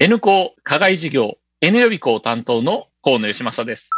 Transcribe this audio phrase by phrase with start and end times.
[0.00, 3.90] N 校課外事業 N 予備校担当の河野義正です。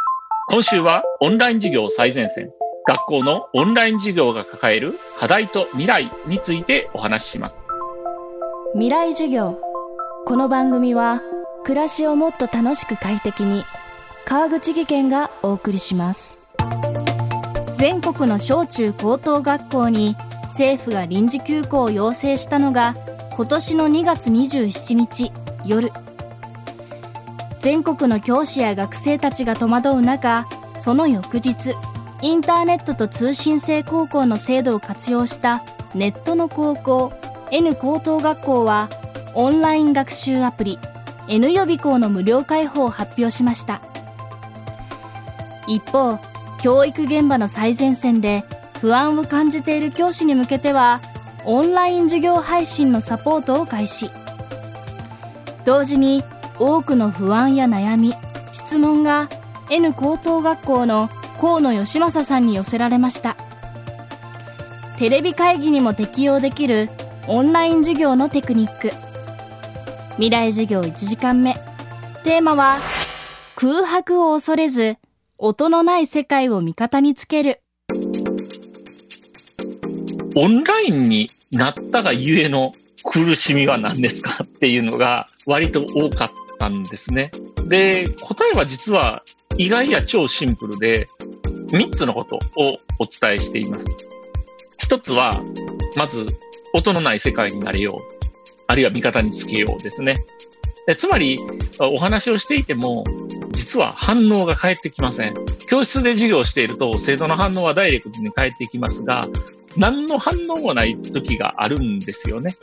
[0.49, 2.49] 今週はオンライン授業最前線、
[2.87, 7.67] 学校のオンライン授業が抱える課題と未来についてお話しします。
[8.73, 9.61] 未来授業。
[10.25, 11.21] この番組は
[11.65, 13.63] 暮らしをもっと楽しく快適に
[14.25, 16.39] 川口義賢がお送りします。
[17.75, 20.15] 全国の小中高等学校に
[20.45, 22.95] 政府が臨時休校を要請したのが
[23.33, 25.31] 今年の2月27日
[25.65, 25.91] 夜。
[27.59, 31.75] 全国の教師や学生たちが戸惑う中その翌日
[32.21, 37.13] インターネットと通信制高校の制度を活用したネットの高校
[37.51, 38.89] N 高等学校は
[39.35, 40.79] オンライン学習アプリ
[41.27, 43.81] N 予備校の無料開放を発表しました。
[45.67, 46.19] 一方
[46.59, 48.43] 教育現場の最前線で
[48.79, 51.01] 不安を感じている教師に向けては
[51.45, 54.09] オンライン授業配信のサポートを開始。
[55.65, 56.23] 同時に
[56.59, 58.13] 多くの不安や悩み
[58.53, 59.29] 質問が
[59.69, 63.35] N 高等学校の河野義正さんに寄せられました。
[64.97, 66.89] テレビ会議にも適用できる
[67.27, 68.91] オンライン授業のテクニック。
[70.15, 71.55] 未来授業1時間目。
[72.23, 72.77] テーマは
[73.55, 74.97] 空白を恐れず
[75.37, 77.61] 音のない世界を味方につける。
[80.35, 82.71] オンラインになったがゆえの
[83.03, 87.31] 苦しみは何ですかっていうのが割と多かったんですね。
[87.67, 89.23] で、答えは実は
[89.57, 91.07] 意外や超シンプルで
[91.71, 92.39] 3つのことを
[92.99, 93.87] お伝えしています。
[94.79, 95.41] 1つは、
[95.95, 96.27] まず
[96.73, 98.01] 音のない世界になれよう。
[98.67, 100.15] あるいは味方につけようですね。
[100.97, 101.39] つまり、
[101.79, 103.03] お話をしていても、
[103.51, 105.35] 実は反応が返ってきません。
[105.69, 109.27] 教室で授業していると、生徒の反応はダイレクトに返ってきますが、
[109.77, 112.55] 何の反応もない時があるんですよね。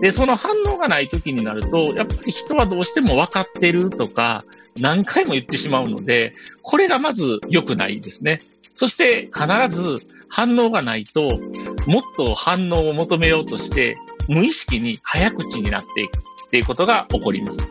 [0.00, 4.44] で、その反応がない時になると、やっぱり人はどうしても分かってるとか、
[4.78, 8.38] 何回も言ってしまうので、これがまず良くないですね。
[8.74, 11.38] そして必ず反応がないと、
[11.86, 13.96] もっと反応を求めようとして、
[14.28, 17.66] 無意識に早口になっていくっていうことが起こります。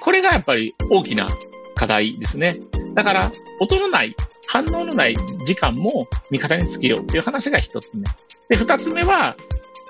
[0.00, 1.28] これがやっぱり大きな
[1.74, 2.56] 課題ですね。
[2.94, 4.14] だから、音のない、
[4.46, 8.04] 反応のない時間も味方につけようっていう話が一つ目。
[8.48, 9.36] で、二つ目は、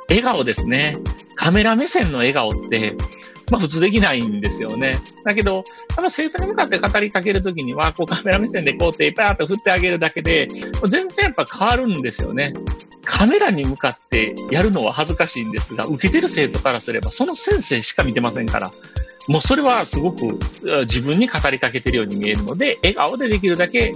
[0.08, 0.96] 笑顔ですね。
[1.42, 2.94] カメラ目線の笑顔って、
[3.50, 4.96] まあ普通できないんですよね。
[5.24, 10.46] だけど、多分生徒に向かって語りかけるときには、こうカメラ目線でこう手パーッと振ってあげるだけで、
[10.86, 12.54] 全然やっぱ変わるんですよね。
[13.04, 18.70] カメラに向かってやるのは恥ずかしいんですが、受けてる生徒からすれば、その先生しか見てませんから、
[19.26, 20.38] もうそれはすごく
[20.82, 23.92] 自分に語りかけてるように見えるので、笑顔でできるだけ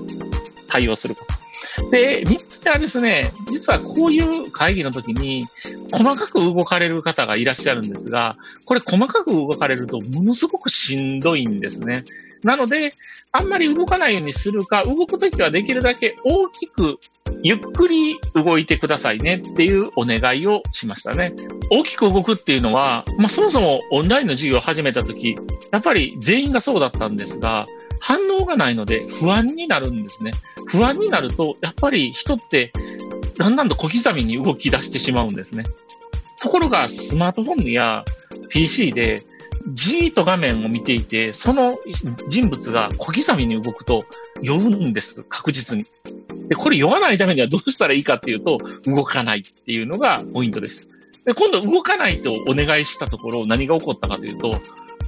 [0.68, 1.45] 対応すること。
[1.90, 5.44] で、三つ目はですね、実はこういう会議の時に、
[5.92, 12.04] 細かく動かれる方がいらっしゃるんですが、これ細かく動かれるとものすごくしんどいんですね。
[12.42, 12.92] なので、
[13.32, 16.98] あんまり動かないようにするか、動くときはできるだけ大きく、
[17.42, 21.34] ゆっくり動いてくださいねっていうお願いをしましたね。
[21.70, 25.36] 大きく動くっていうのは、まあそもそもオンラインの授業を始めたとき、
[25.72, 27.66] やっぱり全員がそうだったんですが、
[28.06, 30.30] 反応がないので不安になるんですね。
[30.68, 32.72] 不安になると、やっぱり人って
[33.36, 35.64] だんだんと小刻みに動き出してしまうんですね。
[36.40, 38.04] ところがスマートフォンや
[38.48, 39.22] PC で
[39.72, 41.76] じーっと画面を見ていて、その
[42.28, 44.04] 人物が小刻みに動くと
[44.40, 45.84] 酔うんです、確実に。
[46.48, 50.86] で、これ酔わないためにはどうしたらいいかっていうと、動かないっていうのがポイントです。
[51.24, 54.60] で、今度動かないとお願いしたところ、何が起こったかというと、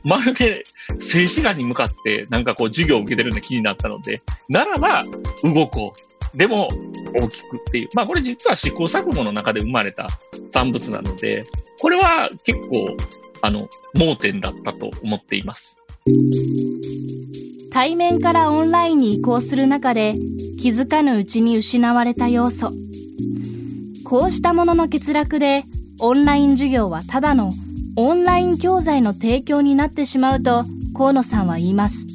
[0.09, 0.65] まるで
[0.99, 5.03] 静止画に向かってなんかこう授業を受けてるような気になったので、ならば
[5.45, 6.37] 動こう。
[6.37, 6.69] でも
[7.15, 7.89] 大きくっていう。
[7.95, 10.09] まあこれ実は試行錯誤の中で生まれた
[10.51, 11.45] 産物なので、
[11.81, 12.97] これは結構、
[13.43, 15.79] あの、盲点だったと思っています。
[17.73, 20.15] 対面からオンラインに移行する中で
[20.61, 22.73] 気づかぬうちに失われた要素。
[24.05, 25.65] こうしたものの欠落で
[26.01, 27.51] オンライン授業はただの
[28.01, 30.63] オンライン教材の提供になってしまうと
[30.97, 32.07] 河野さんは言います。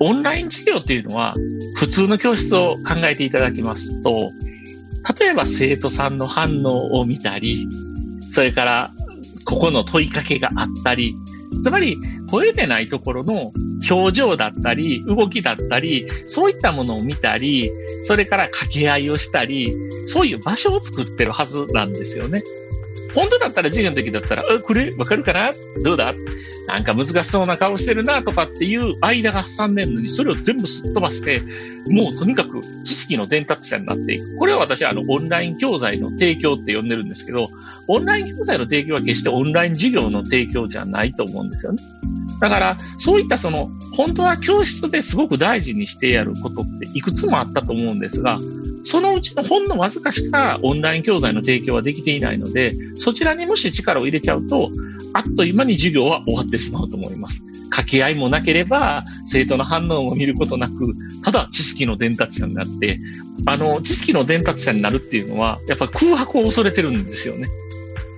[0.00, 1.34] オンライン授業っていうのは
[1.76, 4.14] 普通の教室を考えていただきますと、
[5.20, 7.68] 例えば生徒さんの反応を見たり、
[8.22, 8.90] それから
[9.44, 11.14] ここの問いかけがあったり、
[11.62, 11.98] つまり
[12.30, 13.52] 声でないところの
[13.90, 17.70] 表情だったり、動きだったり、そういったものを見たり、
[18.02, 19.74] それから掛け合いをしたり、
[20.06, 22.42] そういう場所を作ってるはずなんですよね。
[23.16, 25.50] 本当だったら授業の時だったら、これわかるかな？
[25.82, 26.12] どうだ？
[26.68, 31.40] なんか難しそうな顔してるなとかっていう間が挟んでるのに、それを全部すっ飛ばして、
[31.88, 34.36] もうとにかく知識の伝達者になっていく。
[34.38, 37.48] これは私はあの、オンライン教材の提供って呼んでるんですけど、
[37.88, 41.78] オンライン教材の提供は決してオンライン授業の提供じゃないと思うんですよね。
[42.40, 48.36] だから、そういったその、本当は教室ですごく大事にしてやることっていくつもあったと思うんですが、
[48.84, 54.70] そのうちのほんのわずかしかオンライン教材の提供はできていないので、そちらにもし力を入れちゃうと、
[55.14, 57.42] あっという間に授業は終わってしまうと思います。
[57.70, 60.72] 掛け合いもなければ、生徒の反応を見ることなく、
[61.24, 62.98] ただ知識の伝達者になって、
[63.46, 67.48] あの、知識の伝達者になるっていうのは、やっぱ空白を恐れてるんですよね。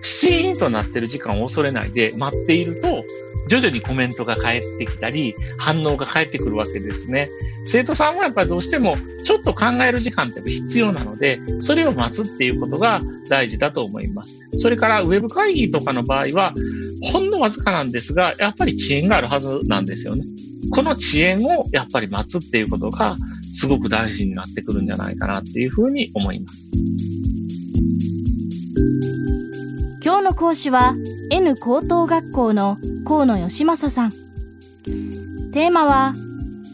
[0.02, 3.04] シーンとなってる時間を恐れないで待っていると、
[3.48, 7.28] 徐々にコメントが返ってきたり、反応が返ってくるわけですね。
[7.64, 14.48] 生徒さんはやっぱりどうしてもちょっと考える時間って必要なので、それを待つっていうことが大事だと思います。
[14.58, 16.54] それからウェブ会議とかの場合は、
[17.12, 20.24] ほんのわずかなんですが、やっぱり遅延があるはずなんですよね。
[20.70, 23.16] この遅延をやっぱり待つっていうことが
[23.52, 26.70] すごく大事になってくるんじゃないかなっていうふうに思います。
[30.04, 30.94] 今日の講師は
[31.30, 34.10] N 高等学校の河野義正さん。
[35.52, 36.12] テーマは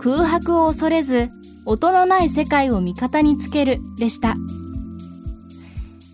[0.00, 1.28] 空白を恐れず
[1.66, 4.36] 音のない世界を味方につけるでした。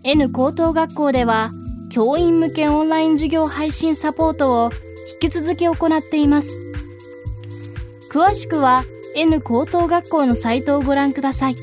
[0.03, 1.51] N 高等学校では
[1.91, 4.71] 教員向けオンライン授業配信サポートを
[5.21, 6.49] 引き続き行っています。
[8.11, 8.83] 詳しくは
[9.15, 11.55] N 高等学校のサイトをご覧ください。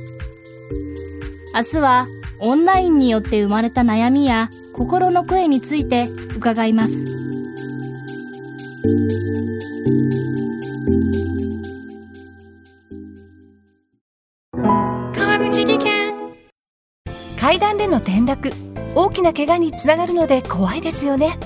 [1.55, 2.07] 明日は
[2.41, 6.07] オンラインによって生まれた悩みや心の声について
[6.37, 7.05] 伺います。
[15.15, 16.15] 川口技研。
[17.41, 18.53] 階段での転落。
[18.95, 21.39] 大きな怪我につながるので怖いですよね。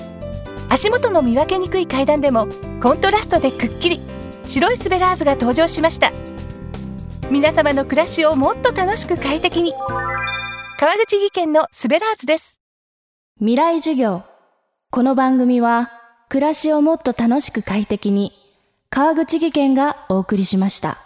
[0.69, 2.47] 足元の見分けにくい階段でも
[2.81, 3.99] コントラストでくっきり。
[4.45, 6.11] 白いスベラーズが登場しました。
[7.31, 9.73] 皆様の暮らしをもっと楽しく快適に
[10.83, 12.59] 川口技研のスベラーズです
[13.37, 14.23] 未来授業
[14.89, 15.89] この番組は
[16.27, 18.33] 暮らしをもっと楽しく快適に
[18.89, 20.97] 川口技研がお送りしました。